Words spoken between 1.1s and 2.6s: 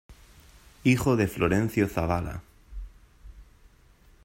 de Florencio Zavala.